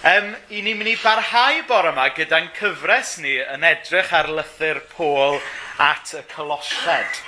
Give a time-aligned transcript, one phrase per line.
[0.00, 4.78] Um, I ni'n mynd i barhau bore yma gyda'n cyfres ni yn edrych ar lythyr
[4.94, 5.36] Pôl
[5.76, 7.18] at y Colosed.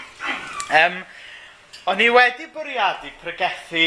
[0.73, 1.03] Um,
[1.93, 3.83] o'n i wedi bwriadu pregethu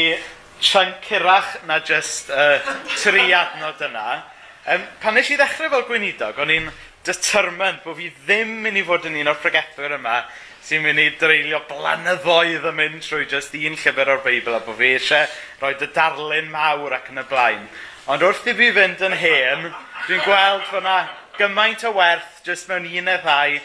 [0.62, 2.62] chunk hirach na just uh,
[2.92, 4.20] tri adnod yna.
[4.70, 6.70] Um, pan nes i ddechrau fel gweinidog, o'n i'n
[7.10, 10.20] determined bod fi ddim mynd i fod yn un o'r pregethwyr yma
[10.62, 14.78] sy'n mynd i dreulio blanyddoedd yn mynd trwy just un llyfr o'r Beibl a bod
[14.78, 15.26] fi eisiau
[15.58, 17.68] rhoi dy darlun mawr ac yn y blaen.
[18.06, 19.64] Ond wrth i fi fynd yn hen,
[20.06, 20.92] dwi'n gweld fyna
[21.40, 23.56] gymaint o werth jyst mewn un neu ddau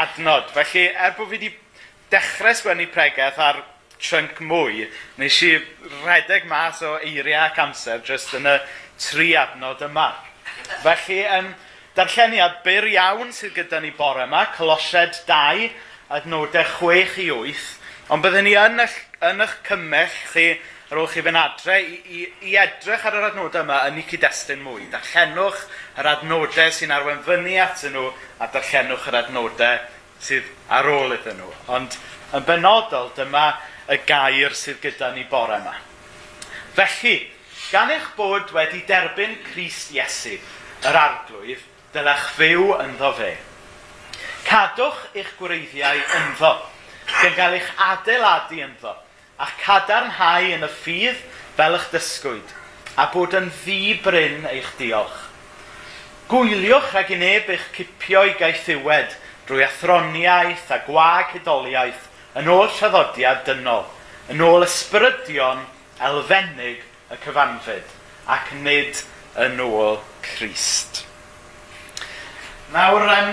[0.00, 0.46] adnod.
[0.54, 1.50] Felly, er bod fi wedi
[2.08, 3.58] dechrau sgwennu pregeth ar
[4.00, 4.86] chunk mwy,
[5.20, 5.50] nes i
[6.06, 8.56] redeg mas o eiriau ac amser jyst yn y
[9.04, 10.08] tri adnod yma.
[10.80, 11.52] Felly, um,
[11.98, 15.68] darlleniad byr iawn sydd gyda ni bore yma, Colosiad 2,
[16.16, 17.70] adnodau 6 i 8,
[18.08, 18.96] ond byddwn ni yn eich,
[19.28, 20.54] yn eich cymell chi
[20.90, 24.06] ar ôl chi fynd adre i, i, i edrych ar yr adnodau yma yn eu
[24.10, 24.88] cyd-destun mwy.
[24.90, 25.60] Darllenwch
[26.02, 28.08] yr adnodau sy'n arwen fyny at nhw
[28.42, 29.84] a darllenwch yr adnodau
[30.18, 31.50] sydd ar ôl iddyn nhw.
[31.76, 31.94] Ond
[32.34, 33.44] yn benodol dyma
[33.86, 35.76] y gair sydd gyda ni bore yma.
[36.74, 37.14] Felly,
[37.70, 40.34] gan eich bod wedi derbyn Crist Iesu,
[40.86, 41.62] yr arglwydd,
[41.94, 43.30] dylech fyw ynddo fe.
[44.48, 46.50] Cadwch eich gwreiddiau ynddo,
[47.20, 48.96] gan gael eich adeiladu ynddo,
[49.40, 51.20] a cadarnhau yn y ffydd
[51.56, 52.54] fel eich dysgwyd,
[53.00, 55.16] a bod yn ddi bryn eich diolch.
[56.30, 59.16] Gwyliwch rhag i neb eich cipio i gaethiwed
[59.48, 62.04] drwy athroniaeth a gwag hydoliaeth
[62.38, 63.86] yn ôl traddodiad dynol,
[64.30, 65.64] yn ôl ysbrydion
[66.06, 67.96] elfennig y cyfanfyd,
[68.30, 69.00] ac nid
[69.40, 71.06] yn ôl Christ.
[72.70, 73.32] Nawr, um,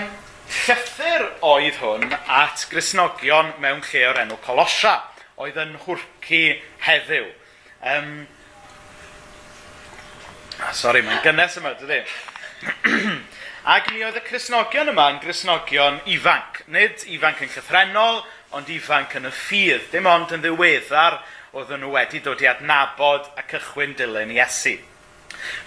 [0.64, 4.96] llythyr oedd hwn at Grisnogion mewn lle o'r enw Colosia
[5.42, 6.42] oedd yn hwrcu
[6.86, 7.28] heddiw.
[7.78, 8.26] Um,
[10.58, 12.02] ah, sorry, mae'n gynnes yma, dydy.
[13.74, 16.62] Ac mi oedd y Cresnogion yma yn Cresnogion ifanc.
[16.74, 18.22] Nid ifanc yn llythrenol,
[18.56, 19.90] ond ifanc yn y ffydd.
[19.92, 21.20] Dim ond yn ddiweddar
[21.56, 24.78] oedd nhw wedi dod i adnabod a cychwyn dilyn Iesu.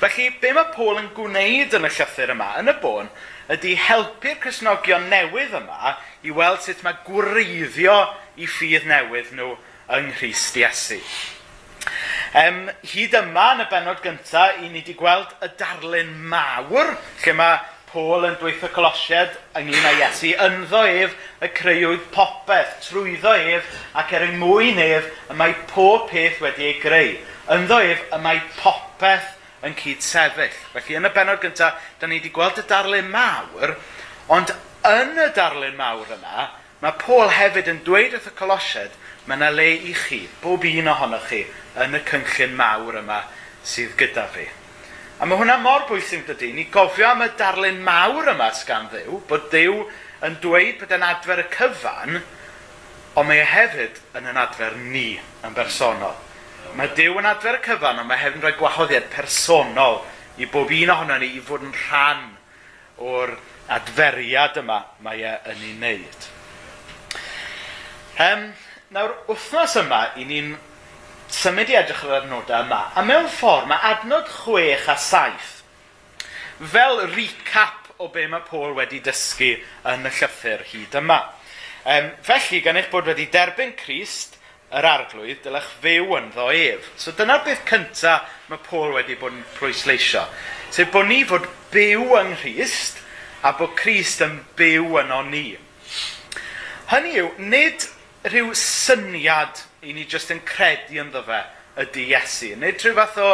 [0.01, 3.07] Felly, be mae Paul yn gwneud yn y llythyr yma, yn y bôn,
[3.51, 5.95] ydy helpu'r Cresnogion newydd yma
[6.27, 7.95] i weld sut mae gwreiddio
[8.41, 9.53] i ffydd newydd nhw
[9.91, 10.99] yng Nghyst Iesu.
[12.37, 16.93] Um, hyd yma yn y benod gyntaf, i ni wedi gweld y darlun mawr,
[17.25, 17.57] lle mae
[17.91, 23.67] Paul yn dweithio Colosiad ynglyn â Iesu, ynddo ef y creuwyd popeth, trwyddo ef
[23.99, 27.11] ac er yng mwyn ef y mae pob peth wedi ei greu.
[27.51, 29.33] Ynddo ef y mae popeth
[29.67, 30.55] yn cyd sefyll.
[30.71, 33.75] Felly yn y benod gyntaf, da ni wedi gweld y darlun mawr,
[34.31, 34.55] ond
[34.87, 36.47] yn y darlun mawr yma,
[36.79, 40.89] mae Paul hefyd yn dweud wrth y Colosiad Mae yna le i chi, bob un
[40.91, 41.43] ohonoch chi,
[41.83, 43.21] yn y cynllun mawr yma
[43.63, 44.47] sydd gyda fi.
[45.21, 49.19] A mae hwnna mor bwysig dydy, ni gofio am y darlun mawr yma sgan ddew,
[49.29, 49.83] bod ddew
[50.25, 52.17] yn dweud bod yn adfer y cyfan,
[53.13, 56.17] ond mae e hefyd yn yn adfer ni yn bersonol.
[56.77, 59.99] Mae Dyw yn adfer y cyfan, ond mae e hefyd yn rhoi gwahoddiad personol
[60.39, 62.27] i bob un ohono ni i fod yn rhan
[63.01, 63.33] o'r
[63.75, 66.29] adferiad yma mae e yn ei wneud.
[68.21, 68.45] Um,
[68.91, 70.49] Nawr, wythnos yma, i ni'n
[71.31, 72.79] symud i edrych ar yr adnodau yma.
[72.99, 78.99] A mewn ffordd, mae adnod 6 a 7 fel recap o be mae Paul wedi
[79.05, 79.53] dysgu
[79.87, 81.21] yn y llythyr hyd yma.
[81.87, 84.35] Um, felly, gan eich bod wedi derbyn Christ,
[84.75, 86.91] yr arglwydd, dylech fyw yn ddo ef.
[86.99, 90.25] So dyna'r beth cyntaf mae Paul wedi bod yn pwysleisio.
[90.67, 92.99] Sef bod ni fod byw yng Nghyst
[93.47, 95.45] a bod Christ yn byw yno ni.
[96.91, 97.87] Hynny yw, nid
[98.27, 101.41] rhyw syniad i ni jyst yn credu ynddo fe
[101.81, 102.53] ydy Iesu.
[102.59, 103.31] Nid rhyw fath o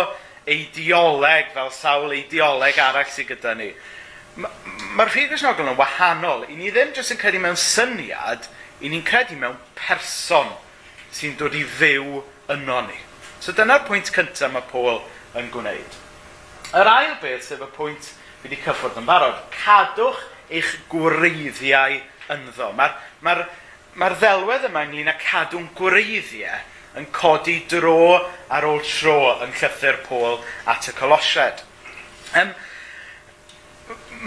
[0.47, 3.71] eidioleg fel sawl eidioleg arall sydd gyda ni.
[4.37, 6.45] Mae'r rhydd Gristnogol yn wahanol.
[6.47, 8.47] I ni ddim jyst yn credu mewn syniad,
[8.79, 10.53] i ni'n credu mewn person
[11.11, 12.21] sy'n dod i fyw
[12.53, 12.99] yno ni.
[13.43, 15.01] So dyna'r pwynt cyntaf mae Paul
[15.37, 15.99] yn gwneud.
[16.77, 18.11] Yr ail beth sef y pwynt
[18.41, 19.39] fi wedi cyffwrdd yn barod.
[19.51, 21.99] Cadwch eich gwreiddiau
[22.33, 22.71] ynddo.
[22.77, 22.95] Mae'r
[23.25, 23.47] mae
[23.97, 26.63] mae'r ddelwedd yma ynglyn â cadw'n gwreiddiau
[26.97, 28.17] yn codi dro
[28.53, 30.39] ar ôl tro yn llythyr Pôl
[30.69, 31.61] at y Colosied.
[32.37, 32.53] Um,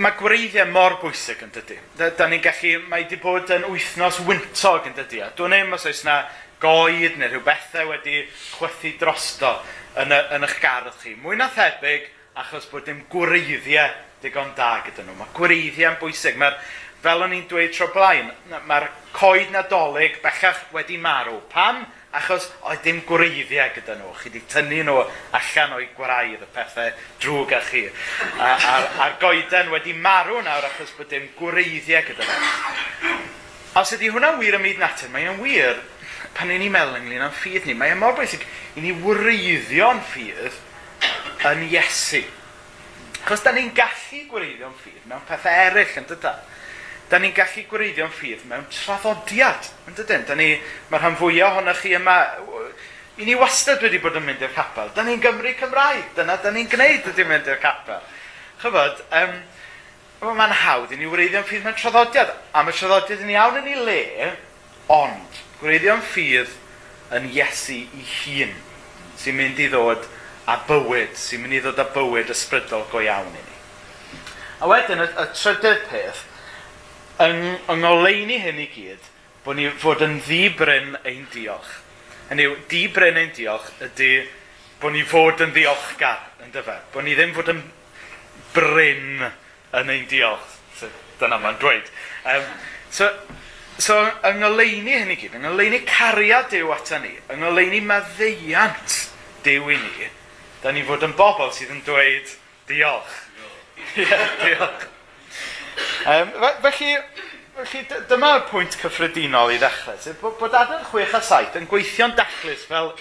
[0.03, 1.79] mae gwreiddiau mor bwysig yn dydy.
[1.99, 5.25] Da, da ni'n gallu, mae wedi bod yn wythnos wyntog yn dydy.
[5.39, 6.21] Dwi'n ddim os oes yna
[6.63, 8.23] goed neu rhyw bethau wedi
[8.57, 9.57] chwythu drosto
[9.99, 11.17] yn, y, yn eich gardd chi.
[11.19, 12.07] Mwy na thebyg,
[12.41, 15.17] achos bod dim gwreiddiau digon da gyda nhw.
[15.19, 16.39] Mae gwreiddiau'n bwysig.
[16.41, 16.59] Mae'r
[17.05, 18.29] fel o'n i'n dweud tro blaen,
[18.69, 21.41] mae'r coed nadolig bellach wedi marw.
[21.53, 21.83] Pam?
[22.11, 24.11] Achos oedd dim gwreiddiau gyda nhw.
[24.19, 24.97] Chi wedi tynnu nhw
[25.39, 26.91] allan o'i gwraidd y pethau
[27.23, 27.85] drwg â chi.
[28.35, 33.15] A, a'r, a'r goeden wedi marw nawr achos bod dim gwreiddiau gyda nhw.
[33.79, 35.79] Os ydy hwnna'n wir ym myd natur, mae'n wir
[36.35, 37.77] pan ni'n meddwl ynglyn â'n ffydd ni.
[37.79, 38.43] Mae'n mor bwysig
[38.75, 40.59] i ni wreiddio'n ffydd
[41.47, 42.25] yn Iesu.
[43.23, 46.43] Achos da ni'n gallu gwreiddio'n ffydd mewn pethau eraill yn dydal
[47.11, 49.71] da ni'n gallu gwreiddio'n ffydd mewn traddodiad.
[49.91, 50.53] Yn dydyn, da ni,
[50.91, 52.17] mae'r rhan fwyaf ohonoch chi yma,
[53.21, 54.93] i ni wastad wedi bod yn mynd i'r capel.
[54.95, 58.01] Da ni'n Gymru Cymraeg, dyna da ni'n gwneud ydy'n mynd i'r capel.
[58.63, 59.35] Chyfod, um,
[60.39, 62.33] mae'n hawdd i ni wreiddio'n ffydd mewn traddodiad.
[62.55, 64.33] A mae traddodiad yn iawn yn ei le,
[64.95, 66.57] ond gwreiddio'n ffydd
[67.19, 68.57] yn Iesu i hun
[69.21, 70.07] sy'n mynd i ddod
[70.49, 73.57] a bywyd, sy'n mynd i ddod a bywyd ysbrydol go iawn i ni.
[74.61, 76.23] A wedyn, y, y trydydd peth,
[77.21, 79.09] yng, yng ngoleini hyn i gyd,
[79.45, 81.73] bod ni fod yn ddibryn ein diolch.
[82.31, 84.13] Hynny yw, dibryn ein diolch ydy
[84.81, 86.79] bod ni fod yn ddiolchgar, yn dyfa.
[86.95, 87.63] Bod ni ddim fod yn
[88.55, 90.57] bryn yn ein diolch.
[90.79, 90.89] So,
[91.21, 91.91] dyna ma'n dweud.
[92.31, 92.47] Um,
[92.95, 93.11] so,
[93.77, 98.97] so, yng ngoleini hyn i gyd, yng ngoleini cariad Dyw ata ni, yng ngoleini maddeiant
[99.45, 100.09] Dyw i ni,
[100.63, 102.33] da ni fod yn bobl sydd yn dweud
[102.71, 103.19] diolch.
[103.37, 104.07] diolch.
[104.07, 104.89] yeah, diolch.
[106.11, 106.33] Um,
[106.65, 106.95] felly,
[107.61, 112.17] felly dyma'r pwynt cyffredinol i ddechrau, sef bod, bod adnod 6 a 7 yn gweithio'n
[112.19, 112.93] daclus fel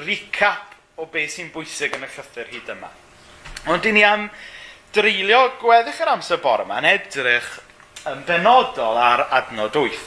[0.00, 2.90] recap o beth sy'n bwysig yn y llythyr hyd yma.
[3.70, 4.28] Ond i ni am
[4.94, 7.50] dreulio gweddill yr amser bore yma yn edrych
[8.10, 10.00] yn benodol ar adnod 8.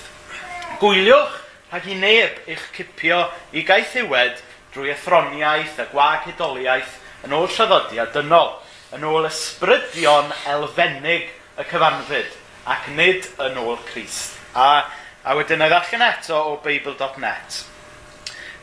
[0.82, 1.40] Gwyliwch
[1.72, 3.24] rhag i neb eich cipio
[3.54, 4.42] i gaeth iwed
[4.74, 8.52] drwy athroniaeth a gwag hydoliaeth yn ôl traddodiad dynol,
[8.94, 12.34] yn ôl ysbrydion elfennig y cyfanfyd
[12.74, 14.40] ac nid yn ôl Christ.
[14.56, 14.86] A,
[15.24, 17.62] a wedyn y allan eto o Bible.net.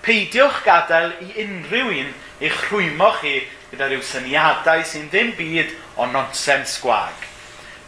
[0.00, 3.34] Peidiwch gadael i unrhyw un eich rhwymo chi
[3.70, 7.26] gyda rhyw syniadau sy'n ddim byd o nonsens gwag.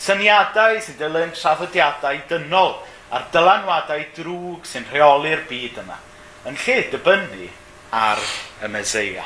[0.02, 2.76] Syniadau sy'n dilyn traddodiadau dynol
[3.12, 5.98] a'r dylanwadau drwg sy'n rheoli'r byd yma,
[6.48, 7.48] yn lle dibynnu
[7.93, 8.20] ar
[8.62, 9.25] y Meseia.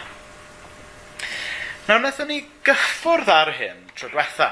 [1.87, 4.49] Nawr, wnaethon ni gyffwrdd ar hyn tro diwetha,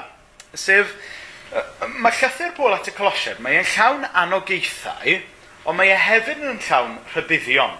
[0.55, 0.93] sef
[2.01, 5.17] mae llythyr Paul at y Colosiad, mae e'n llawn anogeithau,
[5.65, 7.75] ond mae e hefyd yn llawn rhybuddion.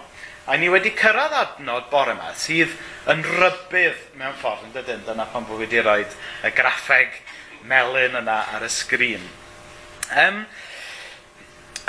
[0.46, 2.74] A ni wedi cyrraedd adnod bore yma sydd
[3.10, 5.02] yn rybydd mewn ffordd yn dydyn.
[5.08, 7.18] Dyna pan bod wedi rhoi y graffeg
[7.66, 9.26] melyn yna ar y sgrin.
[10.14, 10.44] Um,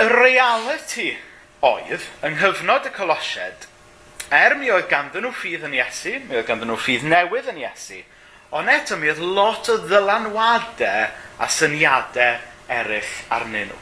[0.02, 1.12] y reality
[1.62, 3.68] oedd, yng nghyfnod y Colosiad,
[4.34, 7.62] er mi oedd ganddyn nhw ffydd yn Iesu, mi oedd ganddyn nhw ffydd newydd yn
[7.62, 8.02] Iesu,
[8.50, 12.38] Ond eto mi oedd lot o ddylanwadau a syniadau
[12.72, 13.80] eraill arnyn nhw.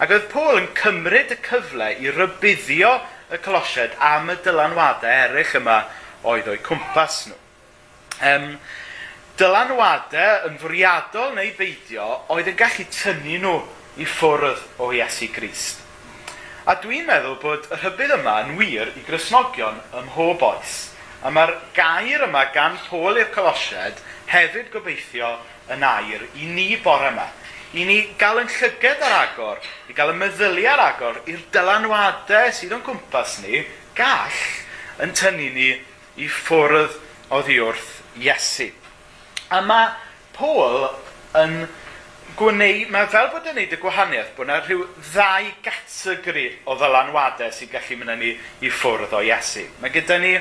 [0.00, 2.94] Ac oedd Paul yn cymryd y cyfle i rybuddio
[3.28, 5.82] y colosiad am y dylanwadau eraill yma
[6.24, 7.36] oedd o'i cwmpas nhw.
[8.32, 8.48] Um,
[9.36, 13.56] dylanwadau yn fwriadol neu beidio oedd yn gallu tynnu nhw
[14.00, 15.84] i ffwrdd o Iesu Grist.
[16.64, 20.78] A dwi'n meddwl bod y rhybydd yma yn wir i grisnogion ym mhob oes.
[21.22, 23.98] A mae'r gair yma gan Pôl i'r Colosied
[24.30, 25.32] hefyd gobeithio
[25.74, 27.26] yn air i ni bore yma.
[27.76, 29.58] I ni gael yn llyged ar agor,
[29.90, 33.64] i gael y meddylu ar agor i'r dylanwadau sydd o'n cwmpas ni
[33.98, 34.38] gall
[35.04, 35.68] yn tynnu ni
[36.18, 36.96] i ffwrdd
[37.34, 38.70] o ddiwrth Iesu.
[39.52, 39.90] A mae
[40.34, 40.88] Paul
[41.38, 41.60] yn
[42.38, 47.52] gwneud, mae fel bod yn gwneud y gwahaniaeth bod yna rhyw ddau gategori o ddylanwadau
[47.54, 48.32] sy'n gallu mynd ni
[48.64, 49.66] i ffwrdd o Iesu.
[49.82, 50.34] Mae gyda ni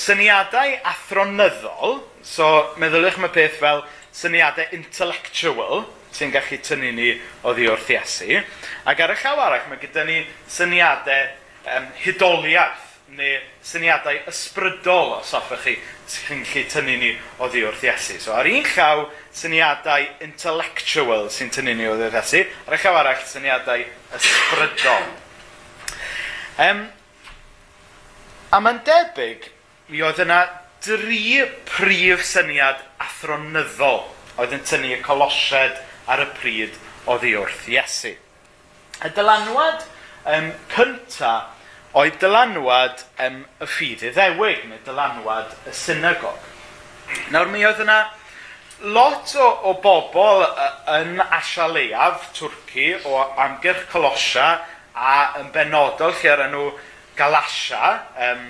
[0.00, 2.46] syniadau athronyddol, so
[2.80, 3.82] meddylwch mae peth fel
[4.16, 7.10] syniadau intellectual, sy'n gallu tynnu ni
[7.44, 8.40] o ddiwrth Iesu.
[8.88, 11.28] Ac ar y llaw arall, mae gyda ni syniadau
[11.76, 15.72] um, hydoliaeth, neu syniadau ysbrydol os hoffech chi
[16.10, 18.18] sy'n gallu tynnu ni o ddiwrth Iesu.
[18.22, 19.04] So ar un llaw,
[19.36, 23.86] syniadau intellectual sy'n tynnu ni o ddiwrth Iesu, ar y llaw arall, syniadau
[24.18, 25.08] ysbrydol.
[26.60, 26.84] Um,
[28.50, 29.50] a mae'n debyg
[29.90, 30.40] mi oedd yna
[30.84, 34.04] dri prif syniad athronyddol
[34.40, 35.80] oedd yn tynnu y colosied
[36.10, 36.76] ar y pryd
[37.10, 38.14] oddi wrth Iesu.
[39.00, 39.82] Y dylanwad
[40.30, 41.34] um, cynta
[41.98, 46.38] oedd dylanwad um, y ffydd iddewig, neu dylanwad y synagog.
[47.34, 47.98] Nawr mi oedd yna
[48.94, 50.46] lot o, o bobl
[51.00, 54.52] yn Asia Leiaf, Twrci, o amgyrch Colosia,
[54.94, 56.68] a yn benodol lle ar enw
[57.18, 57.96] Galasia,
[58.30, 58.46] um,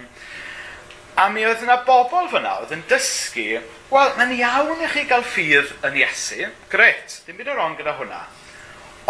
[1.19, 5.25] A mi oedd yna bobl fyna oedd yn dysgu, wel, mae'n iawn i chi gael
[5.27, 8.21] ffydd yn Iesu, gret, dim byd o'r on gyda hwnna.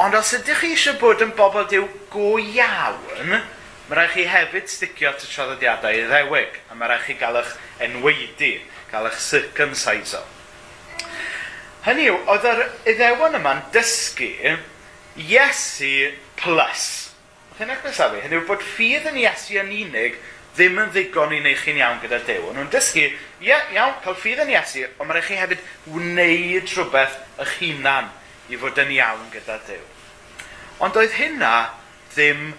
[0.00, 3.36] Ond os ydych chi eisiau bod yn bobl diw go iawn,
[3.90, 7.40] mae rhaid chi hefyd sticio at y traddodiadau i ddewig, a mae rhaid chi gael
[7.42, 7.54] eich
[7.86, 8.52] enweidi,
[8.90, 10.24] gael eich circumciso.
[11.84, 14.56] Hynny yw, oedd yr iddewon yma'n dysgu
[15.20, 16.88] Iesu plus.
[17.58, 20.18] Chi'n eich gwneud Hynny yw bod ffydd yn Iesu yn unig
[20.60, 22.50] ddim yn ddigon i wneud chi'n iawn gyda Dyw.
[22.50, 25.62] Ond nhw'n dysgu, ie, yeah, iawn, cael ffydd yn Iesu, ond mae'n rhaid chi hefyd
[25.94, 28.10] wneud rhywbeth eich hunan
[28.52, 29.86] i fod yn iawn gyda Dyw.
[30.84, 31.54] Ond oedd hynna
[32.12, 32.50] ddim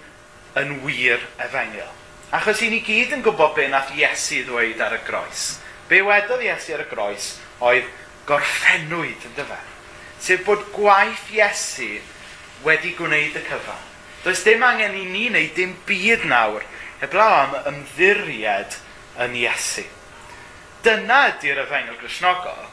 [0.57, 1.93] yn wir efengil.
[2.33, 5.45] Achos i ni gyd yn gwybod be nath Iesu ddweud ar y groes.
[5.91, 7.87] Be wedodd Iesu ar y groes oedd
[8.25, 9.61] gorffenwyd yn dyfa.
[10.21, 11.99] Sef bod gwaith Iesu
[12.65, 13.87] wedi gwneud y cyfan.
[14.25, 16.65] Does dim angen i ni wneud dim byd nawr
[17.01, 18.77] heblaw am ymddiried
[19.23, 19.87] yn Iesu.
[20.85, 22.67] Dyna ydy'r yfengel grisnogol,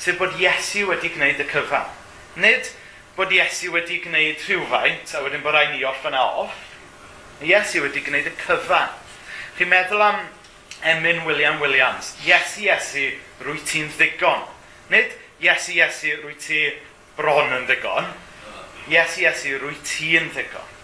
[0.00, 1.90] sef bod Iesu wedi gwneud y cyfan.
[2.40, 2.70] Nid
[3.18, 6.64] bod Iesu wedi gwneud rhywfaint a wedyn bod rhaid ni off yna e off.
[7.44, 8.96] Iesu wedi gwneud y cyfan.
[9.58, 10.24] Chi'n meddwl am
[10.88, 12.14] Emyn William Williams.
[12.24, 13.04] Iesu, Iesu,
[13.44, 14.46] rwy ti'n ddigon.
[14.88, 15.12] Nid
[15.44, 16.64] Iesu, Iesu, rwy ti
[17.20, 18.08] bron yn ddigon.
[18.88, 20.77] Iesu, Iesu, rwy ti'n ddigon.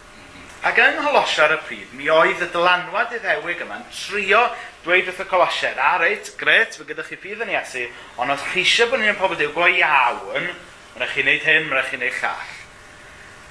[0.65, 4.39] Ac yng Ngholosar y pryd, mi oedd y dylanwad iddewig yma'n trio
[4.81, 7.83] dweud wrth y Colosiaid, a reit, gret, fe gyda chi ffydd yn Iesu,
[8.17, 11.69] ond os chi eisiau bod ni'n pobl diw go iawn, mae'n rhaid chi wneud hyn,
[11.69, 12.57] mae'n rhaid chi wneud llall.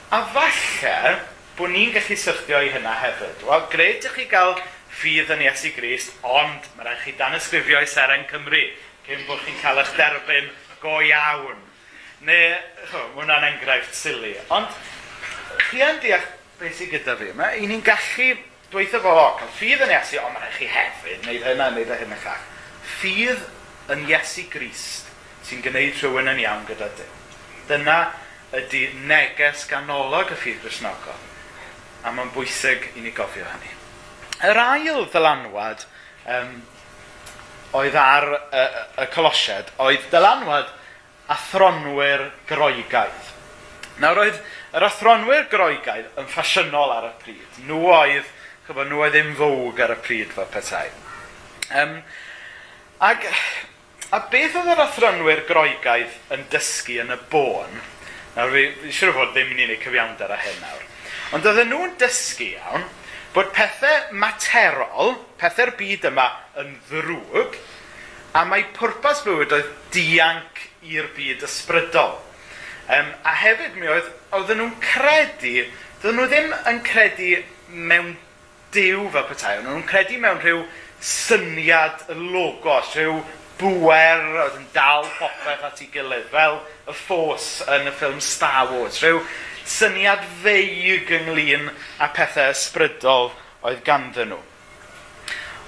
[0.09, 0.97] A falle
[1.61, 3.45] bod ni'n gallu syrthio i hynna hefyd.
[3.45, 4.57] Wel, gret ych chi gael
[4.97, 8.67] ffydd yn Iesu Grist, ond mae'n rhaid chi dan ysgrifio i Seren Cymru,
[9.05, 10.49] cyn bod chi'n cael eich derbyn
[10.81, 11.61] go iawn.
[12.25, 12.53] Neu,
[12.89, 14.39] mae hwnna'n enghraifft sili.
[14.49, 14.73] Ond,
[15.69, 16.31] chi yn deall
[16.63, 18.31] beth sydd gyda fi yma, i ni'n gallu
[18.73, 22.19] dweithio fo, o, cael ffydd yn Iesu, ond mae'n chi hefyd, wneud hynna, wneud hynna
[22.23, 22.45] llach.
[22.97, 23.43] Ffydd
[23.93, 25.11] yn Iesu Grist
[25.47, 27.15] sy'n gwneud rhywun yn iawn gyda Dyw.
[27.69, 27.97] Dyna
[28.53, 31.19] ydy neges ganolog y ffydd grisnogol.
[32.03, 33.71] A mae'n bwysig i ni gofio hynny.
[34.43, 35.85] Yr ail ddylanwad
[36.35, 36.55] um,
[37.79, 38.63] oedd ar y,
[39.03, 40.71] y colosied, oedd dylanwad
[41.33, 43.31] athronwyr groegaidd.
[44.03, 44.41] Nawr oedd
[44.73, 47.57] Yr athronwyr groegaidd yn ffasiynol ar y pryd.
[47.67, 48.29] Nhw oedd,
[48.65, 50.87] chyfo, nhw oedd ddim fwg ar y pryd fel petai.
[51.77, 51.99] Um,
[53.05, 53.27] ag,
[54.09, 57.77] a beth oedd yr athronwyr groegaidd yn dysgu yn y bôn?
[58.33, 60.89] Nawr, fi, fi siŵr fod ddim yn unig cyfiawnder â hyn nawr.
[61.37, 62.89] Ond oedden nhw'n dysgu iawn
[63.37, 66.25] bod pethau materol, pethau'r byd yma
[66.61, 67.61] yn ddrwg,
[68.33, 72.17] a mae pwrpas bywyd oedd dianc i'r byd ysbrydol.
[72.89, 75.67] Um, a hefyd mi oedd oedden nhw'n credu,
[76.01, 77.35] oedden nhw ddim yn credu
[77.69, 78.13] mewn
[78.73, 80.63] diw fel petai, oedden nhw'n credu mewn rhyw
[81.03, 83.19] syniad y logos, rhyw
[83.59, 86.59] bwer oedd yn dal popeth at ei gilydd, fel
[86.89, 89.21] y ffos yn y ffilm Star Wars, rhyw
[89.69, 91.69] syniad feig ynglyn
[92.01, 93.31] â pethau ysbrydol
[93.63, 94.41] oedd ganddyn nhw.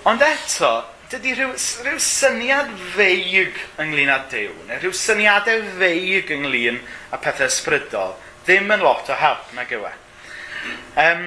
[0.09, 0.73] Ond eto,
[1.13, 1.53] dydy rhyw,
[1.85, 6.81] rhyw syniad feig ynglyn â dew, neu rhyw syniadau feig ynglyn
[7.13, 9.91] â pethau ysbrydol, ddim yn lot o help na gywe.
[11.01, 11.25] Um,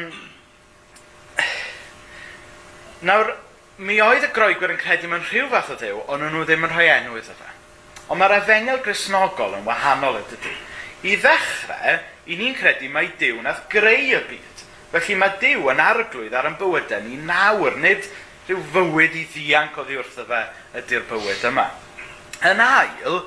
[3.07, 3.35] nawr,
[3.79, 6.75] mi oedd y groegwyr yn credu mewn rhyw fath o ddew, ond nhw ddim yn
[6.75, 7.51] rhoi enw iddo fe.
[8.09, 10.55] Ond mae'r efengel grisnogol yn wahanol ydy di.
[11.09, 14.65] I ddechrau, i ni'n credu mae Dyw nath greu y byd.
[14.95, 18.09] Felly mae Dyw yn arglwydd ar yn bywydau ni nawr, nid
[18.49, 20.41] rhyw fywyd i ddianc o ddiwrtho fe
[20.81, 21.69] ydy'r bywyd yma.
[22.49, 23.21] Yn ail,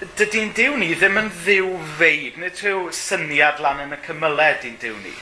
[0.00, 1.66] dydy'n diw ni ddim yn ddiw
[1.98, 5.12] feib, nid rhyw syniad lan yn y cymylau di'n diw ni.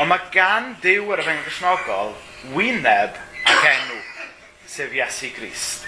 [0.00, 2.14] Ond mae gan diw yr yfeng Gristnogol
[2.54, 3.98] wyneb ac enw,
[4.72, 5.84] sef Iesu Grist.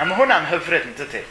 [0.00, 1.22] A mae hwnna'n hyfryd yn dydy.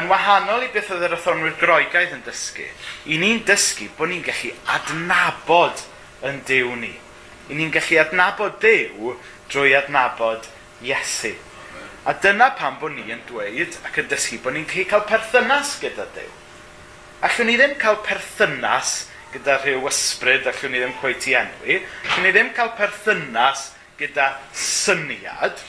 [0.00, 2.64] Yn wahanol i beth oedd yr athronwyr groegaidd yn dysgu,
[3.12, 5.84] i ni'n dysgu bod ni'n gallu adnabod
[6.24, 6.94] yn diw ni.
[7.52, 9.12] I ni'n gallu adnabod diw
[9.52, 10.48] drwy adnabod
[10.80, 11.36] Iesu.
[12.08, 16.06] A dyna pam bod ni yn dweud ac yn dysgu bod ni'n cael perthynas gyda
[16.14, 16.30] Dyw.
[17.28, 18.92] Allwn ni ddim cael perthynas
[19.34, 21.76] gyda rhyw ysbryd, allwn ni ddim cweith i enwi.
[22.08, 23.66] Allwn ni ddim cael perthynas
[24.00, 25.60] gyda syniad,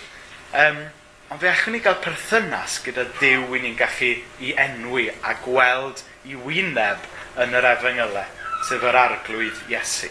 [0.55, 0.79] um,
[1.27, 6.05] ond fe allwn ni gael perthynas gyda Dyw i ni'n gallu i enwi a gweld
[6.31, 7.03] i wyneb
[7.43, 8.27] yn yr efengylau,
[8.69, 10.07] sef yr arglwydd Iesu.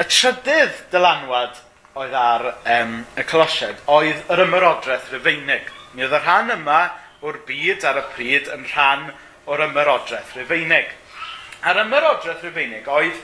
[0.00, 1.60] Y trydydd dylanwad
[1.98, 5.70] oedd ar um, y Colosied oedd yr ymyrodraeth Rufeinig.
[5.94, 6.80] Mi oedd y rhan yma
[7.26, 9.08] o'r byd ar y pryd yn rhan
[9.50, 10.92] o'r ymyrodraeth Rufeinig.
[11.66, 13.18] A'r ymyrodraeth Rufeinig oedd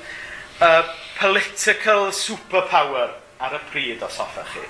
[0.66, 0.82] uh,
[1.20, 4.64] political superpower ar y pryd os hoffech chi.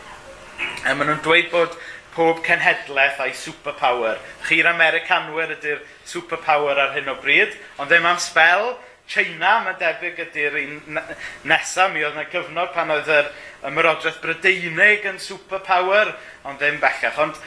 [0.85, 1.76] A maen nhw'n dweud bod
[2.17, 4.21] pob cenhedlaeth a'i superpower.
[4.49, 8.75] Chi'r Americanwyr ydy'r superpower ar hyn o bryd, ond ddim am spel,
[9.07, 11.01] China, mae debyg ydy'r un
[11.47, 11.93] nesaf.
[11.93, 13.31] Mi oedd yna cyfnod pan oedd yr
[13.69, 16.13] ymyrodraeth Brydeinig yn superpower,
[16.47, 17.21] ond ddim bellach.
[17.23, 17.39] Ond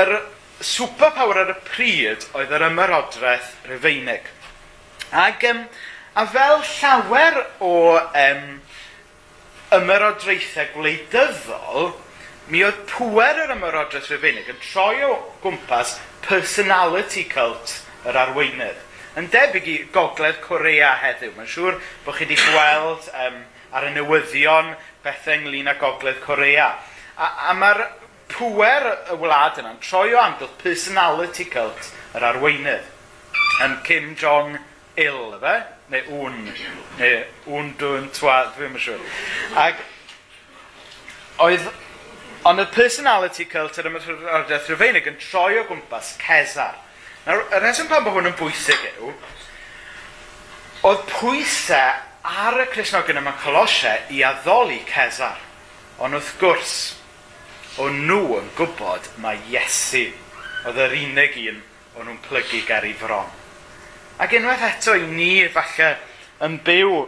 [0.00, 0.14] yr
[0.64, 4.28] superpower ar y pryd oedd yr ymyrodraeth Rufeinig.
[5.14, 5.64] Ac, um,
[6.14, 8.46] a fel llawer o um,
[9.74, 11.92] ymyrodraethau gwleidyddol,
[12.52, 15.96] mi oedd pwer yr ymyrodraeth Rufeinig yn troi o gwmpas
[16.26, 18.80] personality cult yr arweinydd
[19.18, 21.34] yn debyg i gogledd Corea heddiw.
[21.36, 23.36] Mae'n siŵr bod chi wedi gweld um,
[23.74, 24.72] ar y newyddion
[25.04, 26.72] bethau ynglyn â gogledd Corea.
[27.14, 27.84] A, a mae'r
[28.34, 32.90] pwer y wlad yna'n troi o amgylch personality cult yr arweinydd.
[33.62, 34.56] Yn Kim Jong
[34.98, 35.54] Il, fe?
[35.92, 36.36] Neu un,
[36.98, 39.02] neu un dwi'n twa, dwi'n siŵr.
[39.60, 39.82] Ac
[41.44, 41.66] oedd,
[42.48, 46.80] ond y personality cult yr ymwthroddiaeth Rufeinig yn troi o gwmpas Cesar
[47.24, 49.12] Nawr, y reswm pan bod hwn yn bwysig yw,
[50.84, 51.94] oedd pwysau
[52.44, 55.38] ar y Cresnogion yma Colosiau i addoli Cesar.
[56.04, 56.74] Ond wrth gwrs,
[57.80, 60.02] o nhw yn gwybod mae Iesu
[60.68, 61.62] oedd yr unig un
[61.94, 63.30] o'n nhw'n plygu ger i fron.
[64.20, 65.94] Ac unwaith eto i ni falle
[66.44, 67.06] yn byw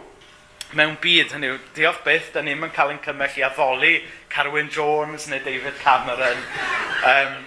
[0.77, 3.93] mewn byd, hynny yw, diolch byth, da ni'n cael ein cymell i addoli
[4.33, 6.41] Carwyn Jones neu David Cameron.
[7.05, 7.37] Um,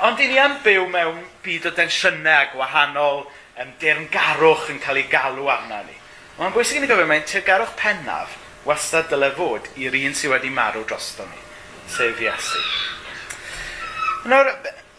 [0.00, 5.08] Ond i ni am byw mewn byd o densiynau gwahanol um, deyrngarwch yn cael ei
[5.12, 5.98] galw arna ni.
[6.38, 10.52] Mae'n bwysig i ni gofio mae'n teyrgarwch pennaf wastad dyle fod i'r un sydd wedi
[10.54, 11.40] marw drosto ni,
[11.90, 12.62] sef Iesu.
[14.30, 14.52] Nawr,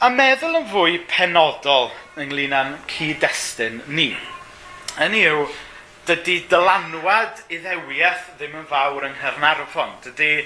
[0.03, 4.11] a meddwl yn fwy penodol ynglyn â'n cyd-destun ni.
[4.99, 5.47] Hynny yw,
[6.05, 9.95] dydy dylanwad iddewiaeth ddim yn fawr yng Nghyrnarfon.
[10.03, 10.43] Dydy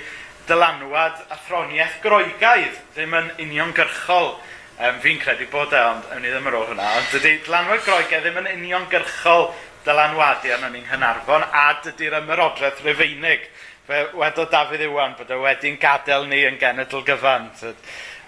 [0.48, 4.36] dylanwad athroniaeth groegaidd ddim yn uniongyrchol.
[4.78, 7.82] Um, fi'n credu bod e, ond ewn i ddim ar ôl hwnna, ond dydy dylanwad
[7.86, 9.48] groegaidd ddim yn uniongyrchol
[9.88, 13.48] dylanwadu yn ni'n Hynarfon a dydy'r ymyrodraeth Rufeinig.
[13.88, 17.50] Fe wedo Dafydd Iwan bod e wedi'n gadael ni yn genedl gyfan.
[17.56, 17.74] So,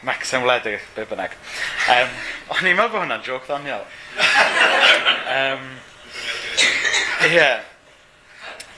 [0.08, 1.34] Max yn wledig, be bynnag.
[1.92, 2.14] Um,
[2.56, 3.84] o'n i'n meddwl bod hwnna'n joc ddoniol.
[5.36, 5.66] um,
[7.28, 7.65] yeah.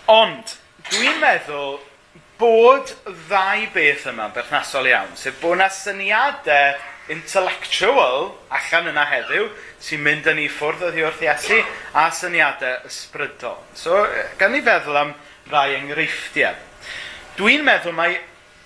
[0.09, 0.55] Ond,
[0.89, 1.77] dwi'n meddwl
[2.41, 6.79] bod ddau beth yma'n berthnasol iawn, sef bod yna syniadau
[7.11, 9.47] intellectual allan yna heddiw
[9.83, 11.59] sy'n mynd yn ei ffwrdd oddi wrth Iesu
[11.97, 13.57] a syniadau ysbrydol.
[13.77, 14.03] So,
[14.39, 15.13] gan ni feddwl am
[15.51, 16.57] rai enghreifftiau.
[17.37, 18.13] Dwi'n meddwl mai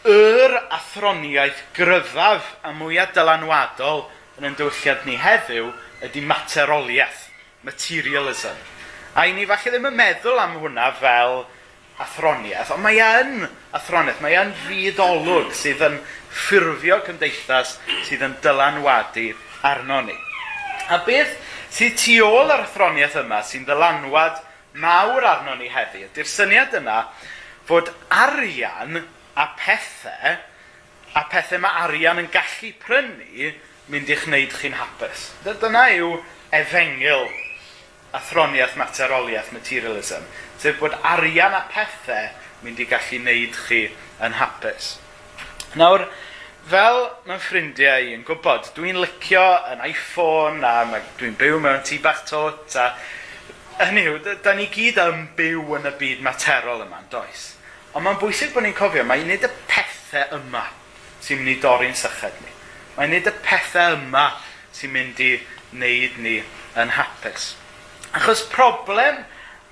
[0.05, 4.05] yr athroniaeth gryfaf a mwyaf dylanwadol
[4.37, 5.71] yn ein diwylliad ni heddiw
[6.05, 7.27] ydy materoliaeth,
[7.65, 8.55] materialism.
[9.15, 11.45] A i ni falle ddim yn meddwl am hwnna fel
[12.01, 15.99] athroniaeth, ond mae yn athroniaeth, mae yn fyddolwg sydd yn
[16.35, 17.77] ffurfio cymdeithas
[18.07, 19.29] sydd yn dylanwadu
[19.65, 20.15] arno ni.
[20.91, 21.37] A beth
[21.73, 24.41] sydd tu ôl yr athroniaeth yma sy'n dylanwad
[24.81, 27.05] mawr arno ni heddi, ydy'r syniad yna
[27.67, 28.99] fod arian
[29.35, 30.35] a pethau,
[31.15, 33.53] a pethau mae arian yn gallu prynu,
[33.91, 35.29] mynd i'ch wneud chi'n hapus.
[35.45, 36.15] Dyna yw
[36.55, 37.27] efengil
[38.15, 40.23] athroniaeth materoliaeth materialism
[40.65, 42.29] sef bod arian a pethau
[42.65, 43.81] mynd i gallu wneud chi
[44.25, 44.95] yn hapus.
[45.77, 46.07] Nawr,
[46.69, 51.99] fel mae'n ffrindiau i yn gwybod, dwi'n licio yn iPhone a dwi'n byw mewn tŷ
[52.01, 52.87] bach tot a
[53.83, 57.51] hynny yw, da ni gyd yn byw yn y byd materol yma, does.
[57.93, 60.63] Ond mae'n bwysig bod ni'n cofio, mae'n nid y pethau yma
[61.21, 62.55] sy'n mynd i dorri'n sychad ni.
[62.95, 64.25] Mae'n nid y pethau yma
[64.73, 65.31] sy'n mynd i
[65.75, 66.39] wneud ni
[66.81, 67.53] yn hapus.
[68.15, 69.21] Achos problem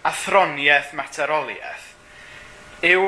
[0.10, 1.90] athroniaeth materoliaeth
[2.84, 3.08] yw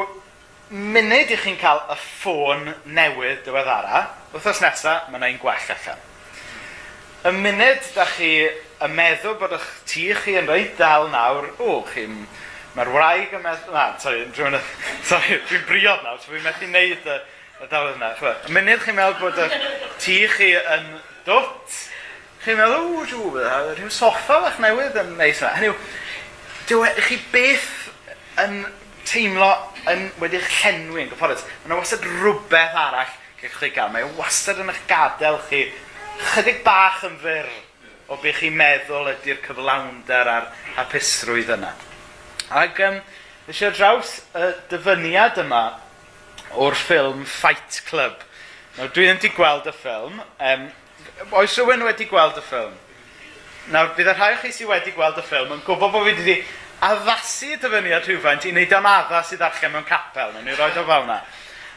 [0.70, 6.00] munud i chi'n cael y ffôn newydd diweddara, wythnos nesaf mae yna un gwell allan.
[7.26, 11.82] Y munud da chi y meddwl bod eich tŷ chi yn rhaid dal nawr, o,
[11.92, 12.24] chi'n...
[12.76, 13.76] Mae'r wraig yn meddwl...
[13.76, 14.58] Na, sorry, dwi'n
[15.10, 17.20] sorry, dwi briod nawr, so fi'n methu wneud y,
[17.62, 18.14] y dal yna.
[18.18, 19.60] Y munud chi'n meddwl bod eich
[20.02, 20.90] tŷ chi yn
[21.28, 21.78] dwt,
[22.46, 25.54] chi'n meddwl, o, dwi'n rhyw soffa fach newydd yn neis yna.
[25.60, 25.78] Hynny yw,
[26.66, 27.70] Dyw e, chi beth
[28.42, 28.64] yn
[29.06, 29.52] teimlo
[29.92, 31.46] yn wedi'ch llenwi yn gyfforddus.
[31.66, 33.92] Mae'n wastad rhywbeth arall gallwch chi gael.
[33.94, 35.68] Mae wastad yn eich gadael chi
[36.32, 37.50] chydig bach yn fyr
[38.10, 40.48] o beth chi'n meddwl ydy'r cyflawnder a'r
[40.78, 41.74] hapusrwydd yna.
[42.62, 42.98] Ac um,
[43.50, 45.64] eisiau draws y dyfyniad yma
[46.62, 48.26] o'r ffilm Fight Club.
[48.78, 50.18] Nawr, dwi ddim wedi gweld y ffilm.
[50.50, 50.66] Um,
[51.38, 52.74] oes rhywun wedi gweld y ffilm?
[53.74, 56.12] Nawr, bydd y rhai o chi sydd wedi gweld y ffilm yn gwybod bod fi
[56.12, 56.34] wedi
[56.86, 60.36] addasu y dyfyniad rhywfaint i wneud am addas i ddarllen mewn capel.
[60.36, 61.16] Nawr, ni'n rhoi o fel yna.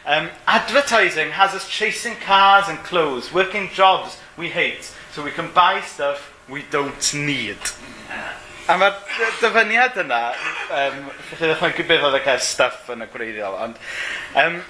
[0.08, 5.48] Um, advertising has us chasing cars and clothes, working jobs we hate, so we can
[5.54, 7.72] buy stuff we don't need.
[8.68, 9.00] A mae'r
[9.40, 10.20] dyfyniad yna,
[10.82, 11.00] um,
[11.38, 13.80] chi'n mae'n gwybod oedd y cael stuff yn y gwreiddiol, ond
[14.44, 14.60] um,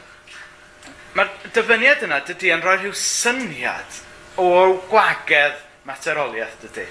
[1.19, 4.01] mae'r dyfyniad yna dydy yn rhoi rhyw syniad
[4.39, 4.49] o
[4.87, 5.59] gwagedd
[5.91, 6.87] materoliaeth dydy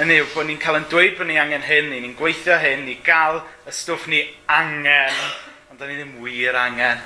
[0.00, 2.86] yn yw bod ni'n cael yn dweud bod ni angen hyn, ni'n ni gweithio hyn,
[2.86, 5.18] ni gael y stwff ni angen,
[5.70, 7.02] ond da ni ddim wir angen.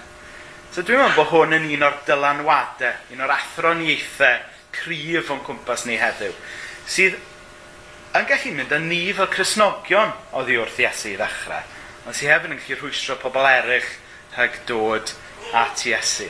[0.71, 4.45] So dwi'n meddwl bod hwn yn un o'r dylanwadau, un o'r athroniaethau
[4.77, 6.35] cryf o'n cwmpas ni heddiw,
[6.87, 7.17] sydd
[8.17, 11.65] yn gallu mynd â ni fel Cresnogion oddi wrth Iesu i ddechrau,
[12.07, 13.89] ond sydd hefyd yn gallu rhwystro pobl eraill
[14.37, 15.11] rhag dod
[15.57, 16.29] at Iesu.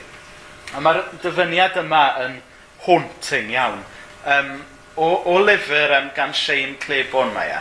[0.73, 2.41] A mae'r dyfyniad yma yn
[2.87, 3.85] haunting iawn.
[4.25, 4.57] Um,
[4.97, 7.61] o, o lyfr am gan Shane Claiborne mae e.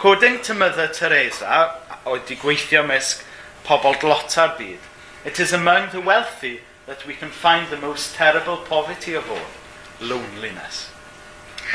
[0.00, 1.74] Coding to Mother Teresa
[2.06, 3.24] wedi gweithio mysg
[3.66, 4.88] pobl glota'r byd.
[5.24, 9.50] It is among the wealthy that we can find the most terrible poverty of all,
[10.00, 10.88] loneliness.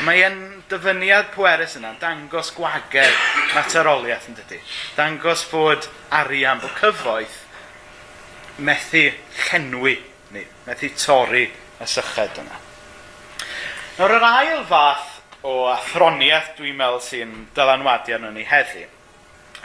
[0.04, 3.13] Mae e'n dyfyniad pwerus yna, dangos gwagedd
[3.54, 4.60] materoliaeth yn dydy.
[4.98, 7.38] Dangos bod arian, bod cyfoeth
[8.58, 9.08] methu
[9.46, 10.00] llenwi
[10.34, 12.64] ni, methu torri y syched yna.
[13.95, 15.12] Nawr, yr ail fath
[15.47, 18.81] o athroniaeth dwi'n meddwl sy'n dylanwadu arno ni heddi,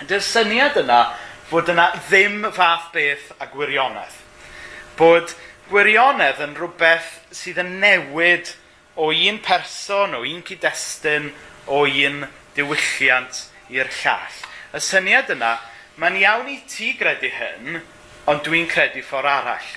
[0.04, 0.98] ydy'r syniad yna
[1.48, 4.20] fod yna ddim fath beth a gwirionedd.
[4.94, 5.34] Bod
[5.72, 8.52] gwirionedd yn rhywbeth sydd yn newid
[8.94, 11.32] o un person, o un cyd-destun,
[11.66, 12.22] o un
[12.54, 14.40] diwylliant i'r llall.
[14.70, 15.56] Y syniad yna,
[15.98, 17.82] mae'n iawn i ti gredu hyn,
[18.30, 19.74] ond dwi'n credu ffordd arall.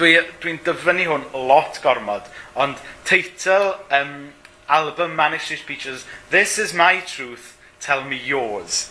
[0.00, 4.30] Dwi'n dwi, dwi dyfynnu hwn lot gormod, ond teitl um,
[4.64, 8.90] album Manuscript Speeches, This is my truth, tell me yours.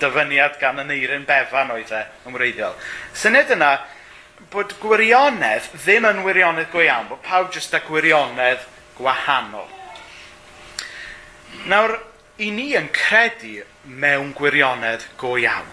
[0.00, 2.78] Dyfyniad gan yn eirin befan oedd e, yn wreiddiol.
[3.12, 3.74] Syniad yna,
[4.48, 8.64] bod gwirionedd ddim yn wirionedd go iawn, bod pawb jyst â gwirionedd
[8.96, 9.68] gwahanol.
[11.68, 11.98] Nawr,
[12.40, 15.68] i ni yn credu mewn gwirionedd go iawn.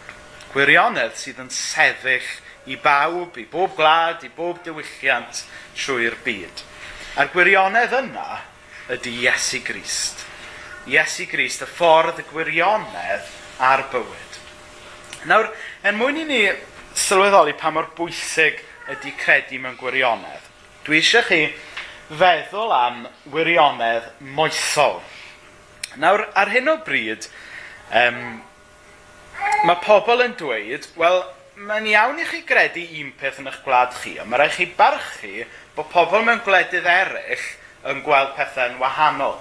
[0.52, 2.28] Gwirionedd sydd yn sefyll
[2.72, 5.44] i bawb, i bob gwlad, i bob diwylliant
[5.78, 6.64] trwy'r byd.
[7.16, 8.40] A'r gwirionedd yna
[8.96, 10.26] ydy Iesu Grist.
[10.90, 13.30] Iesu Grist, y ffordd y gwirionedd
[13.64, 14.40] a'r bywyd.
[15.30, 15.50] Nawr,
[15.86, 16.42] er mwyn i ni
[16.96, 18.60] sylweddoli pa mor bwysig
[18.94, 20.44] ydy credu mewn gwirionedd,
[20.86, 21.40] dwi eisiau chi
[22.10, 25.00] feddwl am wirionedd moesol.
[26.02, 27.26] Nawr, ar hyn o bryd,
[27.96, 28.20] um,
[29.66, 31.24] mae pobl yn dweud, wel,
[31.56, 34.66] mae'n iawn i chi gredu un peth yn eich gwlad chi, ond mae rhaid chi
[34.76, 37.46] barchu bod pobl mewn gwledydd eraill
[37.92, 39.38] yn gweld pethau'n wahanol.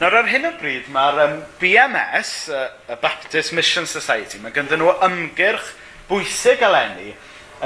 [0.00, 4.94] Nawr ar hyn o bryd mae'r um, BMS, y, Baptist Mission Society, mae ganddyn nhw
[5.08, 5.74] ymgyrch
[6.08, 7.12] bwysig eleni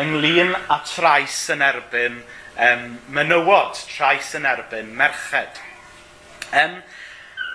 [0.00, 2.18] ynglyn â trais yn erbyn
[2.56, 5.60] um, menywod, trais yn erbyn merched.
[6.50, 6.80] Um,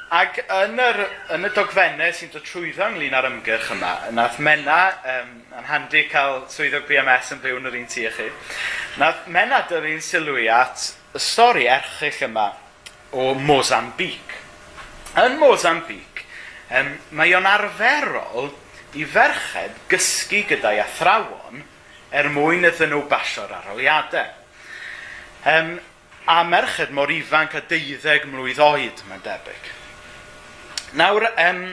[0.09, 1.03] Ac yn, yr,
[1.35, 6.01] yn y dogfennau sy'n dod trwyddo ynglyn â'r ymgyrch yma, nath Mena, um, yn handi
[6.09, 8.25] cael swyddog BMS yn byw yn yr un tu chi,
[8.97, 12.47] nath Mena dyrun sylwi at y stori erchill yma
[13.13, 14.41] o Mozambique.
[15.21, 16.25] Yn Mozambique,
[16.73, 18.49] um, mae o'n arferol
[18.97, 21.61] i ferched gysgu gyda'i athrawon
[22.09, 24.33] er mwyn iddyn nhw basio'r arholiadau.
[25.53, 25.75] Um,
[26.25, 29.75] a merched mor ifanc a deuddeg mlwydd oed, mae'n debyg.
[30.97, 31.63] Nawr, um,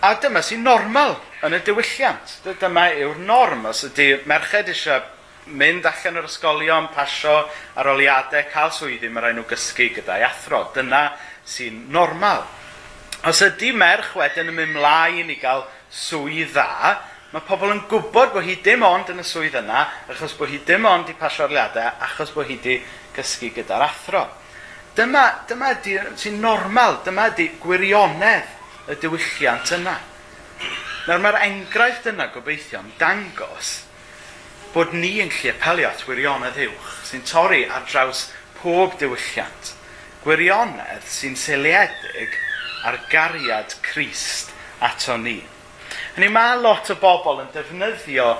[0.00, 2.38] a dyma sy'n normal yn y diwylliant.
[2.46, 3.66] Dyma yw'r norm.
[3.68, 5.02] Os ydy merched eisiau
[5.48, 7.34] mynd allan o'r ysgolion, pasio
[7.78, 10.66] ar oliadau, cael swyddi, mae rai nhw gysgu gyda'i athro.
[10.76, 11.08] Dyna
[11.48, 12.44] sy'n normal.
[13.26, 16.98] Os ydy merch wedyn yn mynd mlaen i gael swydd dda,
[17.32, 20.60] mae pobl yn gwybod bod hi dim ond yn y swydd yna, achos bod hi
[20.64, 22.76] dim ond i pasio arliadau, achos bod hi wedi
[23.16, 24.28] gysgu gyda'r athro.
[24.98, 25.76] Dyma, dyma
[26.18, 29.92] sy'n normal, dyma di gwirionedd y diwylliant yna.
[31.06, 33.76] Nawr mae'r enghraifft yna gobeithio yn dangos
[34.74, 38.24] bod ni yn lle apelio at wirionedd uwch sy'n torri ar draws
[38.58, 39.70] pob diwylliant.
[40.24, 42.34] Gwirionedd sy'n seiliedig
[42.82, 44.50] ar gariad Crist
[44.82, 45.38] ato ni.
[46.16, 48.32] Hynny mae lot o bobl yn defnyddio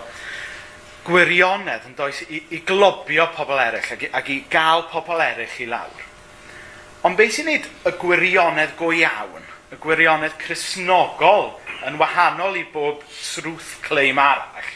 [1.07, 5.63] gwirionedd yn does i, i globio pobl eraill ac, i, ac i gael pobl eraill
[5.63, 6.08] i lawr.
[7.07, 11.53] Ond beth sy'n neud y gwirionedd go iawn, y gwirionedd chrysnogol
[11.87, 14.73] yn wahanol i bob srwth cleim arall,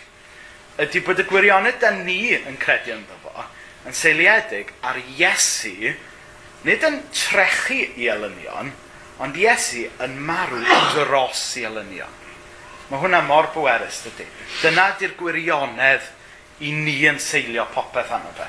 [0.82, 3.48] ydy bod y gwirionedd da ni yn credu ynddo fo
[3.88, 5.94] yn seiliedig ar Iesu,
[6.62, 8.70] nid yn trechu i elynion,
[9.22, 10.62] ond Iesu yn marw
[10.94, 12.20] dros i elynion.
[12.90, 14.28] Mae hwnna mor bwerus dydy.
[14.60, 16.06] Dyna di'r gwirionedd
[16.62, 18.46] i ni yn seilio popeth anno fe.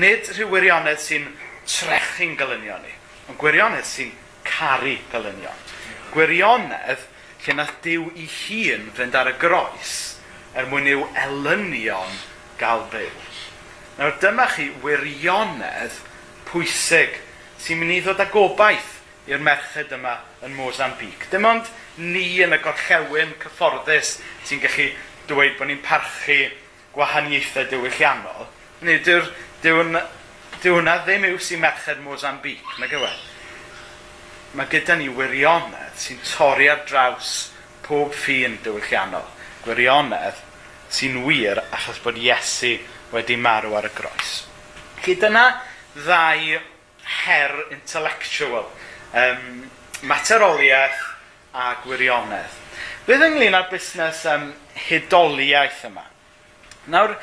[0.00, 1.28] Nid rhyw wirionedd sy'n
[1.68, 2.95] trechu'n gylunio ni.
[3.26, 4.12] Ond gwirionedd sy'n
[4.46, 5.62] caru pelynion.
[6.14, 7.06] Gwirionedd
[7.44, 9.94] lle nath Dyw i hun fynd ar y groes
[10.56, 12.18] er mwyn i'w elynion
[12.60, 13.24] gael byw.
[13.96, 15.98] Nawr dyma chi wirionedd
[16.48, 17.18] pwysig
[17.62, 18.92] sy'n mynd i ddod â gobaith
[19.26, 21.28] i'r merched yma yn Mozambique.
[21.32, 24.90] Dim ond ni yn y gorllewin cyfforddus sy'n gallu
[25.30, 26.46] dweud bod ni'n parchu
[26.94, 28.46] gwahaniaethau diwylliannol,
[28.86, 29.26] nid yw'r
[29.64, 29.98] diwn
[30.62, 33.10] Dyw hwnna ddim yw sy'n merched Mozambique, na gywe.
[34.56, 37.32] Mae gyda ni wirionedd sy'n torri ar draws
[37.84, 39.26] pob ffin diwylliannol.
[39.66, 40.40] Gwirionedd
[40.88, 42.76] sy'n wir achos bod Iesu
[43.12, 44.32] wedi marw ar y groes.
[45.04, 45.44] Gyda dyna
[45.98, 46.56] ddau
[47.26, 48.70] her intellectual,
[49.12, 49.66] um,
[50.08, 51.02] materoliaeth
[51.52, 52.62] a gwirionedd.
[53.06, 54.48] Bydd ynglyn â'r busnes um,
[54.88, 56.08] hydoliaeth yma.
[56.90, 57.14] Nawr,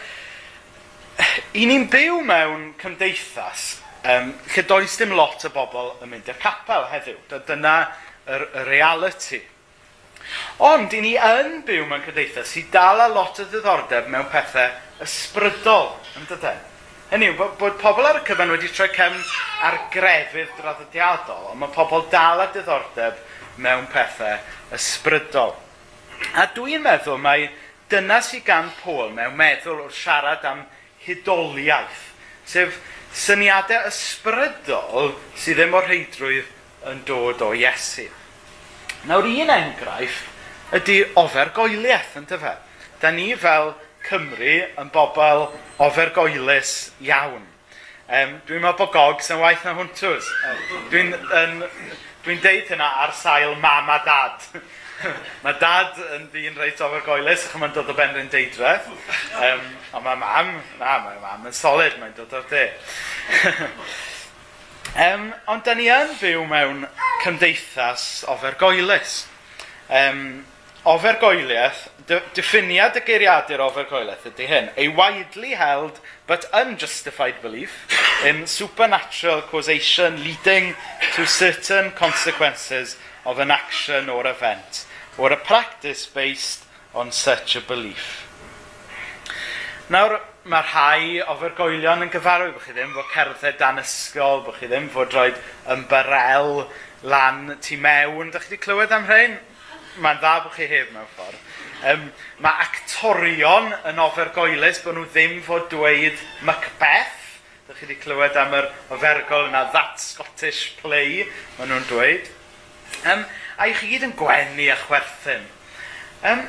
[1.59, 3.65] i ni'n byw mewn cymdeithas
[4.03, 7.19] um, lle does dim lot o bobl yn mynd i'r capel heddiw.
[7.47, 9.41] Dyna y, y reality.
[10.63, 14.71] Ond i ni yn byw mewn cymdeithas sydd dal a lot o ddiddordeb mewn pethau
[15.03, 16.61] ysbrydol yn dydyn.
[17.13, 19.19] Hynny yw, bod, bod pobl ar y cyfan wedi troi cefn
[19.67, 23.19] ar grefydd draddodiadol, ond mae pobl dal a diddordeb
[23.61, 24.39] mewn pethau
[24.73, 25.53] ysbrydol.
[26.39, 27.51] A dwi'n meddwl mai
[27.91, 30.63] dyna sydd gan Pôl mewn meddwl wrth siarad am
[31.05, 32.09] hudoliaeth,
[32.45, 32.79] sef
[33.13, 38.09] syniadau ysbrydol sydd ddim o'r heidrwydd yn dod o Iesu.
[39.07, 42.57] Nawr un enghraifft ydy ofergoeliaeth yn tyfa.
[43.01, 45.47] Da ni fel Cymru yn bobl
[45.83, 47.43] ofergoelus iawn.
[48.03, 50.27] Um, dwi'n meddwl bod gogs yn waith na hwntws.
[50.91, 51.13] Dwi'n
[52.23, 54.43] dwi, deud hynna ar sail mam a dad
[55.43, 58.87] mae dad yn ddyn reit o'r goelus, ac mae'n dod o ben yn deidref.
[59.39, 62.63] Um, ond mae mam, na, mae mam yn solid, mae'n dod o'r de.
[65.09, 66.87] um, ond da ni yn byw mewn
[67.23, 69.23] cymdeithas ofergoelus.
[69.91, 70.43] Um,
[70.89, 71.87] ofergoeliaeth,
[72.35, 74.69] diffiniad y geiriadur ofergoeliaeth ydy hyn.
[74.75, 77.87] A widely held but unjustified belief
[78.27, 80.73] in supernatural causation leading
[81.15, 84.85] to certain consequences of an action or event,
[85.17, 88.27] or a practice based on such a belief.
[89.89, 94.57] Nawr, mae rhai o fyrgoelion yn gyfarwydd bod chi ddim fod cerdded dan ysgol, bod
[94.59, 95.37] chi ddim fod roed
[95.71, 96.65] ymbarel
[97.07, 98.31] lan tu mewn.
[98.33, 99.37] Dach chi wedi clywed am hyn?
[100.03, 101.39] Mae'n dda bod chi heb mewn ffordd.
[101.93, 102.05] Um,
[102.43, 107.19] mae actorion yn ofergoelus bod nhw ddim fod dweud Macbeth.
[107.69, 111.23] Dych chi wedi clywed am yr ofergol yna, that Scottish play,
[111.57, 112.32] maen nhw'n dweud
[113.11, 113.25] um,
[113.57, 115.47] a i chi gyd yn gwenu a chwerthin.
[116.23, 116.45] Um,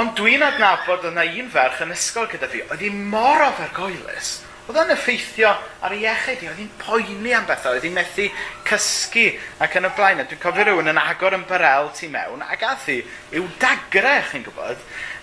[0.00, 4.80] ond dwi'n adnabod yna un ferch yn ysgol gyda fi, oedd hi mor ofergoelus, oedd
[4.80, 5.50] yn effeithio
[5.84, 8.26] ar ei iechyd i, oedd hi'n poeni am bethau, oedd hi'n methu
[8.66, 9.26] cysgu
[9.62, 10.22] ac yn y blaen.
[10.24, 12.98] Dwi'n cofio rhywun yn agor yn barel tu mewn ac gath hi,
[13.36, 14.80] yw dagre, chi'n gwybod.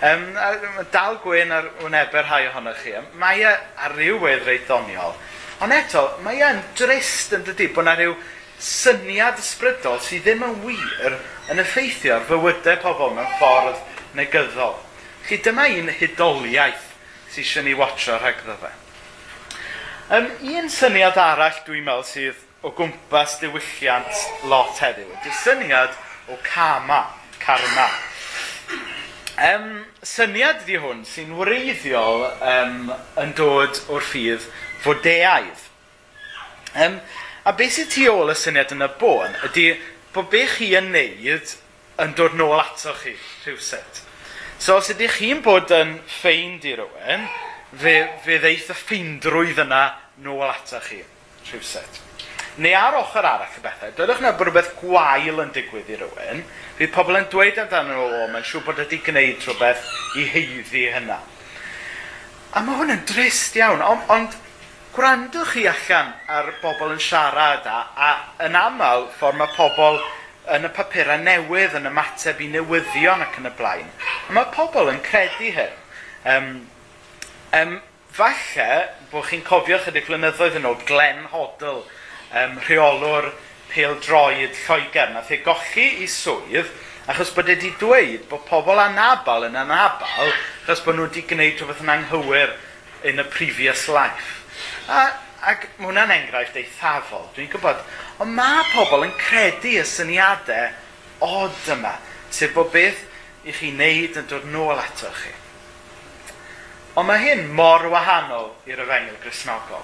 [0.07, 2.93] Um, a, dal gwyn ar wneber rhai ohonoch chi.
[3.21, 5.17] Mae e ar ryw wedd reit ddoniol.
[5.61, 8.15] Ond eto, mae e'n drist yn dydi bod yna rhyw
[8.61, 11.17] syniad ysbrydol sydd ddim yn wir
[11.49, 13.79] yn effeithio ar fywydau pobl mewn ffordd
[14.17, 14.77] negyddol.
[15.25, 16.87] Chi dyma un hudoliaeth
[17.31, 18.71] sydd eisiau ni watcho rhag ddefa.
[20.11, 25.97] Um, un syniad arall dwi'n meddwl sydd o gwmpas diwylliant lot heddiw ydy'r syniad
[26.29, 27.05] o kama,
[27.41, 27.87] karma.
[29.41, 32.91] Um, syniad di hwn sy'n wreiddiol um,
[33.23, 34.45] yn dod o'r ffydd
[34.83, 35.65] fodeaidd.
[36.77, 36.99] Um,
[37.41, 39.71] A beth sydd tu ôl y syniad yn y bôn ydy
[40.13, 41.55] bod be chi yn neud
[42.03, 44.03] yn dod nôl ato chi rhywset.
[44.61, 47.25] So os ydych chi'n bod yn ffeind i rywun,
[47.81, 49.81] fe, fe ddeith y ffeindrwydd yna
[50.21, 50.99] nôl ato chi
[51.49, 52.01] rhywset.
[52.61, 56.45] Neu ar ochr arall y bethau, dydych na bod rhywbeth gwael yn digwydd i rywun,
[56.77, 60.85] fydd pobl yn dweud amdano nhw, o, mae'n siŵr bod ydi gwneud rhywbeth i heiddi
[60.93, 61.17] hynna.
[62.53, 64.37] A mae hwn yn drist iawn, ond, ond
[64.95, 68.09] gwrandwch chi allan ar bobl yn siarad a, a
[68.47, 70.01] yn aml ffordd mae pobl
[70.55, 73.87] yn y papurau newydd yn ymateb i newyddion ac yn y blaen.
[74.27, 75.77] A mae pobl yn credu hyn.
[76.33, 76.49] Um,
[77.55, 77.77] um,
[78.11, 78.67] falle
[79.13, 81.85] bod chi'n cofio chydig flynyddoedd yn ôl Glenn Hodl,
[82.35, 83.31] um, rheolwr
[83.71, 86.67] pêl droed Lloegr, nath ei gochi i swydd
[87.11, 91.81] achos bod wedi dweud bod pobl anabal yn anabal achos bod nhw wedi gwneud rhywbeth
[91.85, 92.53] yn anghywir
[93.07, 94.40] in a previous life.
[94.91, 95.03] A,
[95.51, 97.81] ac mae hwnna'n enghraifft eithafol, dwi'n gwybod.
[98.21, 100.71] Ond mae pobl yn credu y syniadau
[101.25, 101.95] od yma,
[102.33, 103.05] sef bod beth
[103.45, 105.33] i chi wneud yn dod nôl ato chi.
[106.99, 109.83] Ond mae hyn mor wahanol i'r yfengel grisnogol.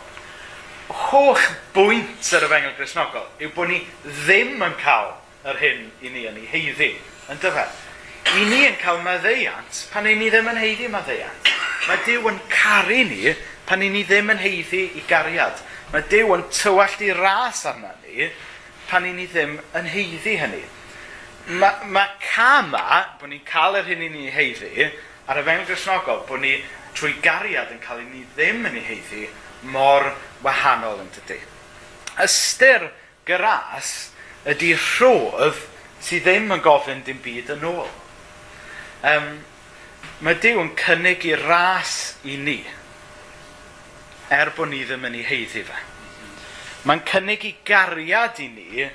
[0.88, 1.43] Hoch
[1.75, 5.13] bwynt yr yfengel grisnogol yw bod ni ddim yn cael
[5.47, 6.93] yr hyn i ni yn ei heiddi,
[7.32, 7.67] yn dyfa.
[8.36, 11.53] I ni yn cael maddeiant pan i ni ddim yn heiddi maddeiant.
[11.88, 13.32] Mae Dyw yn caru ni
[13.67, 15.60] pan i ni ddim yn heiddi i gariad.
[15.91, 18.30] Mae Dyw yn tywallt i ras arna ni
[18.88, 20.63] pan i ni ddim yn heiddi hynny.
[21.60, 24.88] Mae ma cama, bod ni'n cael yr hyn i ni heiddi,
[25.27, 26.56] ar y fewn grisnogol, bod ni
[26.95, 29.27] trwy gariad yn cael ei ni ddim yn ei heiddi,
[29.71, 30.12] mor
[30.43, 31.39] wahanol yn dydy.
[32.23, 32.89] Ystyr
[33.27, 34.12] gras
[34.47, 35.60] ydy rhodd
[36.03, 37.88] sydd ddim yn gofyn dim byd yn ôl.
[39.08, 39.30] Um,
[40.23, 42.60] mae Dyw yn cynnig i ras i ni
[44.34, 45.84] er bod ni ddim yn ei heiddi fe.
[46.88, 48.88] Mae'n cynnig i gariad i ni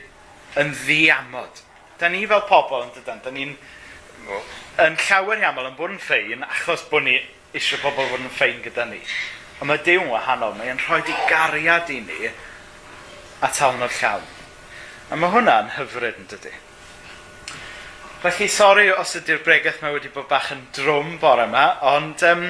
[0.61, 1.63] yn ddiamod.
[2.01, 3.55] Da ni fel pobl yn dydyn, da ni'n
[4.83, 7.19] yn llawer iawn yn bod yn ffein achos bod ni
[7.53, 9.01] eisiau pobl fod yn ffein gyda ni.
[9.61, 14.25] Ond mae Dew'n wahanol, mae'n rhoi di gariad i ni a talnod llawn.
[15.13, 16.55] A mae hwnna'n hyfryd yn dydy.
[18.23, 22.45] Felly, sori os ydy'r bregaeth mae wedi bod bach yn drwm bore yma, ond um,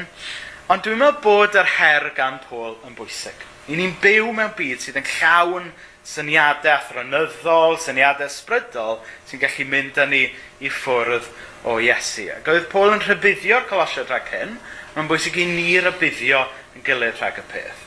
[0.72, 3.42] Ond dwi'n meddwl bod yr her gan Pôl yn bwysig.
[3.68, 5.66] I ni'n byw mewn byd sydd yn llawn
[6.08, 10.22] syniadau athronyddol, syniadau ysbrydol, sy'n gallu mynd â ni
[10.64, 11.28] i ffwrdd
[11.68, 12.24] o Iesu.
[12.32, 14.54] Ac oedd Pôl yn rhybuddio'r colosiad rhag hyn,
[14.94, 16.40] mae'n bwysig i ni rybuddio
[16.72, 17.84] yn gilydd rhag y peth.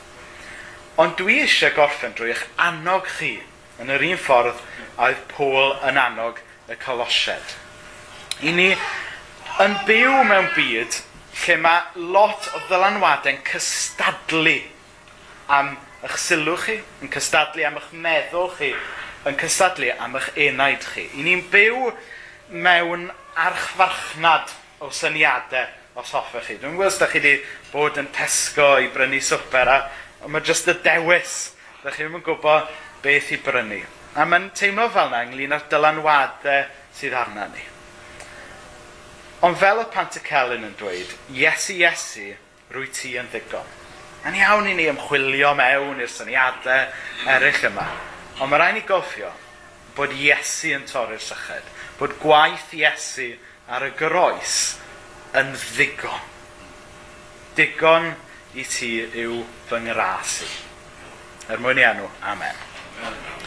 [1.02, 3.32] Ond dwi eisiau gorffen drwy eich annog chi
[3.82, 4.62] yn yr un ffordd
[4.94, 6.38] a oedd Pôl yn annog
[6.70, 7.58] y colosiad.
[8.46, 8.70] I ni
[9.66, 11.02] yn byw mewn byd
[11.44, 14.56] lle mae lot o ddylanwadau'n cystadlu
[15.52, 15.74] am
[16.06, 18.72] eich sylw chi, yn cystadlu am eich meddwl chi,
[19.28, 21.06] yn cystadlu am eich enaid chi.
[21.18, 21.90] I ni'n byw
[22.66, 25.68] mewn archfarchnad o syniadau
[26.00, 26.58] os hoffech chi.
[26.60, 27.36] Dwi'n gwybod os da chi wedi
[27.72, 29.78] bod yn Tesco i brynu swper a
[30.28, 31.36] mae jyst y dewis.
[31.82, 32.68] Da chi ddim yn gwybod
[33.04, 33.80] beth i brynu.
[34.16, 37.64] A mae'n teimlo fel yna ynglyn â'r dylanwadau sydd arna ni.
[39.44, 42.30] Ond fel y Pantacelyn yn dweud, Iesu Iesu,
[42.72, 43.66] rwy ti yn ddigon.
[44.26, 46.86] Yn iawn i ni ymchwilio mewn i'r syniadau
[47.28, 47.84] eraill yma.
[48.40, 49.28] Ond mae rhaid ni gofio
[49.96, 51.68] bod Iesu yn torri'r syched.
[52.00, 53.34] Bod gwaith Iesu
[53.68, 54.56] ar y groes
[55.36, 56.24] yn ddigon.
[57.56, 58.12] Digon
[58.56, 60.52] i ti yw fy ngras i.
[61.52, 62.08] Er mwyn i enw.
[62.32, 62.64] Amen.
[63.04, 63.46] Amen.